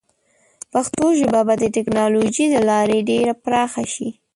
[0.71, 4.09] پښتو ژبه به د ټیکنالوجۍ له لارې ډېره پراخه شي.